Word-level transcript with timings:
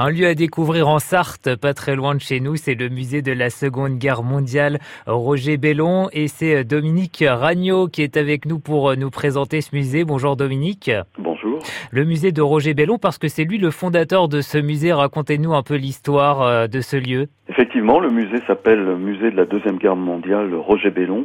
Un 0.00 0.10
lieu 0.10 0.28
à 0.28 0.34
découvrir 0.34 0.86
en 0.86 1.00
Sarthe, 1.00 1.56
pas 1.56 1.74
très 1.74 1.96
loin 1.96 2.14
de 2.14 2.20
chez 2.20 2.38
nous, 2.38 2.54
c'est 2.54 2.76
le 2.76 2.88
musée 2.88 3.20
de 3.20 3.32
la 3.32 3.50
Seconde 3.50 3.98
Guerre 3.98 4.22
mondiale 4.22 4.78
Roger 5.08 5.56
Bellon 5.56 6.06
et 6.12 6.28
c'est 6.28 6.62
Dominique 6.62 7.24
Ragnaud 7.26 7.88
qui 7.88 8.02
est 8.02 8.16
avec 8.16 8.46
nous 8.46 8.60
pour 8.60 8.96
nous 8.96 9.10
présenter 9.10 9.60
ce 9.60 9.74
musée. 9.74 10.04
Bonjour 10.04 10.36
Dominique. 10.36 10.88
Bonjour. 11.18 11.58
Le 11.90 12.04
musée 12.04 12.30
de 12.30 12.40
Roger 12.40 12.74
Bellon 12.74 12.98
parce 12.98 13.18
que 13.18 13.26
c'est 13.26 13.42
lui 13.42 13.58
le 13.58 13.72
fondateur 13.72 14.28
de 14.28 14.40
ce 14.40 14.56
musée. 14.58 14.92
Racontez-nous 14.92 15.52
un 15.52 15.64
peu 15.64 15.74
l'histoire 15.74 16.42
euh, 16.42 16.66
de 16.68 16.80
ce 16.80 16.96
lieu. 16.96 17.26
Effectivement, 17.48 17.98
le 17.98 18.10
musée 18.10 18.40
s'appelle 18.46 18.78
le 18.78 18.96
musée 18.96 19.32
de 19.32 19.36
la 19.36 19.46
Deuxième 19.46 19.78
Guerre 19.78 19.96
mondiale 19.96 20.54
Roger 20.54 20.90
Bellon. 20.90 21.24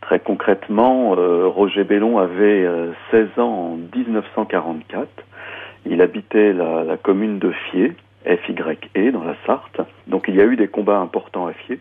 Très 0.00 0.20
concrètement, 0.20 1.16
euh, 1.18 1.48
Roger 1.48 1.82
Bellon 1.82 2.18
avait 2.18 2.68
16 3.10 3.26
euh, 3.36 3.42
ans 3.42 3.72
en 3.72 3.98
1944. 3.98 5.08
Il 5.88 6.02
habitait 6.02 6.52
la, 6.52 6.96
commune 7.02 7.38
de 7.38 7.50
Fier, 7.50 7.92
F-Y-E, 8.24 9.12
dans 9.12 9.24
la 9.24 9.36
Sarthe. 9.46 9.80
Donc 10.06 10.26
il 10.28 10.34
y 10.34 10.40
a 10.40 10.44
eu 10.44 10.56
des 10.56 10.68
combats 10.68 10.98
importants 10.98 11.46
à 11.46 11.52
Fier. 11.52 11.78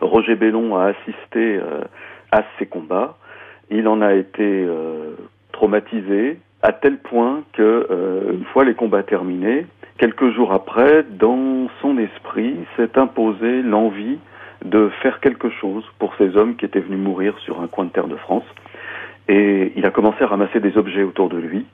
Roger 0.00 0.34
Bellon 0.34 0.76
a 0.76 0.86
assisté 0.86 1.56
euh, 1.56 1.82
à 2.32 2.42
ces 2.58 2.66
combats. 2.66 3.16
Il 3.70 3.86
en 3.86 4.00
a 4.00 4.14
été 4.14 4.66
traumatisé 5.52 6.38
à 6.62 6.72
tel 6.72 6.96
point 6.96 7.42
que, 7.52 7.86
une 8.32 8.46
fois 8.46 8.64
les 8.64 8.72
combats 8.72 9.02
terminés, 9.02 9.66
quelques 9.98 10.30
jours 10.30 10.52
après, 10.52 11.02
dans 11.02 11.68
son 11.82 11.98
esprit 11.98 12.56
s'est 12.76 12.98
imposé 12.98 13.62
l'envie 13.62 14.18
de 14.64 14.90
faire 15.02 15.20
quelque 15.20 15.50
chose 15.50 15.84
pour 15.98 16.14
ces 16.16 16.36
hommes 16.36 16.56
qui 16.56 16.64
étaient 16.64 16.80
venus 16.80 16.98
mourir 16.98 17.38
sur 17.40 17.60
un 17.60 17.66
coin 17.66 17.84
de 17.84 17.90
terre 17.90 18.08
de 18.08 18.16
France. 18.16 18.44
Et 19.28 19.72
il 19.76 19.84
a 19.84 19.90
commencé 19.90 20.22
à 20.24 20.26
ramasser 20.26 20.60
des 20.60 20.76
objets 20.76 21.02
autour 21.02 21.28
de 21.28 21.36
lui. 21.36 21.66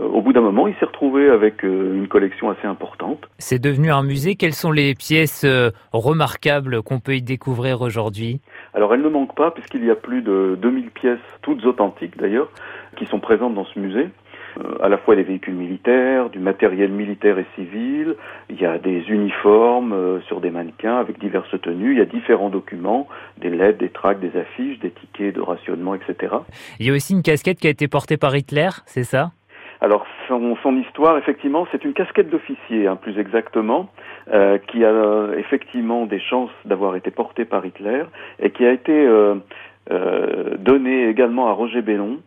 Euh, 0.00 0.04
au 0.04 0.22
bout 0.22 0.32
d'un 0.32 0.40
moment, 0.40 0.66
il 0.66 0.74
s'est 0.76 0.84
retrouvé 0.84 1.28
avec 1.28 1.64
euh, 1.64 1.94
une 1.94 2.08
collection 2.08 2.50
assez 2.50 2.66
importante. 2.66 3.28
C'est 3.38 3.58
devenu 3.58 3.90
un 3.90 4.02
musée. 4.02 4.36
Quelles 4.36 4.54
sont 4.54 4.72
les 4.72 4.94
pièces 4.94 5.44
euh, 5.44 5.70
remarquables 5.92 6.82
qu'on 6.82 7.00
peut 7.00 7.16
y 7.16 7.22
découvrir 7.22 7.80
aujourd'hui? 7.82 8.40
Alors, 8.74 8.94
elles 8.94 9.02
ne 9.02 9.08
manquent 9.08 9.34
pas, 9.34 9.50
puisqu'il 9.50 9.84
y 9.84 9.90
a 9.90 9.96
plus 9.96 10.22
de 10.22 10.56
2000 10.60 10.90
pièces, 10.90 11.18
toutes 11.42 11.64
authentiques 11.64 12.16
d'ailleurs, 12.16 12.48
qui 12.96 13.06
sont 13.06 13.20
présentes 13.20 13.54
dans 13.54 13.66
ce 13.66 13.78
musée. 13.78 14.08
À 14.82 14.88
la 14.88 14.98
fois 14.98 15.14
des 15.14 15.22
véhicules 15.22 15.54
militaires, 15.54 16.30
du 16.30 16.40
matériel 16.40 16.90
militaire 16.90 17.38
et 17.38 17.46
civil, 17.54 18.16
il 18.50 18.60
y 18.60 18.66
a 18.66 18.76
des 18.78 19.04
uniformes 19.08 20.20
sur 20.26 20.40
des 20.40 20.50
mannequins 20.50 20.96
avec 20.96 21.20
diverses 21.20 21.54
tenues, 21.60 21.92
il 21.92 21.98
y 21.98 22.00
a 22.00 22.06
différents 22.06 22.48
documents, 22.48 23.06
des 23.36 23.50
lettres, 23.50 23.78
des 23.78 23.90
tracts, 23.90 24.20
des 24.20 24.36
affiches, 24.36 24.80
des 24.80 24.90
tickets 24.90 25.36
de 25.36 25.40
rationnement, 25.40 25.94
etc. 25.94 26.34
Il 26.80 26.86
y 26.86 26.90
a 26.90 26.92
aussi 26.92 27.12
une 27.12 27.22
casquette 27.22 27.60
qui 27.60 27.68
a 27.68 27.70
été 27.70 27.86
portée 27.86 28.16
par 28.16 28.34
Hitler, 28.34 28.70
c'est 28.86 29.04
ça? 29.04 29.30
Alors 29.80 30.06
son, 30.26 30.56
son, 30.62 30.76
histoire, 30.76 31.16
effectivement, 31.18 31.66
c'est 31.70 31.84
une 31.84 31.92
casquette 31.92 32.30
d'officier, 32.30 32.86
hein, 32.86 32.96
plus 32.96 33.18
exactement, 33.18 33.88
euh, 34.32 34.58
qui 34.58 34.84
a 34.84 35.28
effectivement 35.36 36.06
des 36.06 36.20
chances 36.20 36.50
d'avoir 36.64 36.96
été 36.96 37.10
portée 37.10 37.44
par 37.44 37.64
Hitler 37.64 38.02
et 38.40 38.50
qui 38.50 38.64
a 38.66 38.72
été 38.72 38.92
euh, 38.92 39.36
euh, 39.90 40.56
donnée 40.58 41.08
également 41.08 41.48
à 41.48 41.52
Roger 41.52 41.82
Bellon 41.82 42.18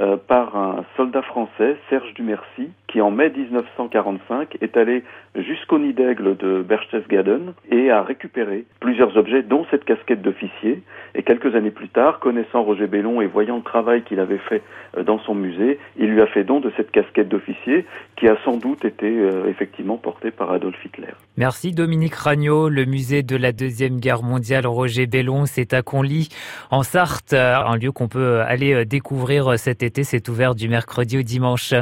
euh, 0.00 0.16
par 0.16 0.56
un 0.56 0.84
soldat 0.96 1.20
français, 1.20 1.76
Serge 1.90 2.14
Dumercy, 2.14 2.70
qui 2.88 3.02
en 3.02 3.10
mai 3.10 3.30
1945 3.30 4.56
est 4.62 4.76
allé 4.78 5.04
jusqu'au 5.34 5.78
nid 5.78 5.92
d'aigle 5.92 6.36
de 6.38 6.62
Berchtesgaden 6.62 7.52
et 7.70 7.90
a 7.90 8.02
récupéré 8.02 8.64
plusieurs 8.80 9.16
objets, 9.18 9.42
dont 9.42 9.66
cette 9.70 9.84
casquette 9.84 10.22
d'officier. 10.22 10.82
Et 11.14 11.22
quelques 11.22 11.54
années 11.54 11.70
plus 11.70 11.88
tard, 11.88 12.18
connaissant 12.18 12.62
Roger 12.62 12.86
Bellon 12.86 13.20
et 13.20 13.26
voyant 13.26 13.56
le 13.56 13.62
travail 13.62 14.02
qu'il 14.02 14.20
avait 14.20 14.38
fait 14.38 14.62
euh, 14.96 15.02
dans 15.02 15.18
son 15.18 15.34
musée, 15.34 15.78
il 15.98 16.06
lui 16.06 16.22
a 16.22 16.26
fait 16.26 16.44
don 16.44 16.60
de 16.60 16.72
cette 16.76 16.90
casquette 16.90 17.28
d'officier 17.28 17.84
qui 18.16 18.26
a 18.26 18.36
sans 18.44 18.56
doute 18.56 18.84
été 18.84 19.06
euh, 19.06 19.48
effectivement 19.48 19.98
portée 19.98 20.30
par 20.30 20.50
Adolf 20.50 20.82
Hitler. 20.84 21.12
Merci 21.40 21.72
Dominique 21.72 22.16
Ragnot. 22.16 22.68
Le 22.68 22.84
musée 22.84 23.22
de 23.22 23.34
la 23.34 23.52
Deuxième 23.52 23.98
Guerre 23.98 24.22
mondiale 24.22 24.66
Roger 24.66 25.06
Bellon, 25.06 25.46
c'est 25.46 25.72
à 25.72 25.80
Conly, 25.80 26.28
en 26.70 26.82
Sarthe, 26.82 27.32
un 27.32 27.76
lieu 27.76 27.92
qu'on 27.92 28.08
peut 28.08 28.42
aller 28.42 28.84
découvrir 28.84 29.58
cet 29.58 29.82
été 29.82 30.04
c'est 30.04 30.28
ouvert 30.28 30.54
du 30.54 30.68
mercredi 30.68 31.16
au 31.16 31.22
dimanche. 31.22 31.72